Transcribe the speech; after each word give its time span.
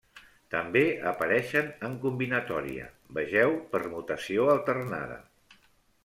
També 0.53 0.81
apareixen 1.09 1.67
en 1.89 1.97
combinatòria; 2.05 2.87
vegeu 3.17 3.53
permutació 3.75 4.47
alternada. 4.55 5.19